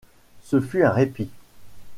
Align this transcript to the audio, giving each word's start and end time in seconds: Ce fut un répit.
Ce 0.41 0.59
fut 0.59 0.81
un 0.83 0.89
répit. 0.89 1.29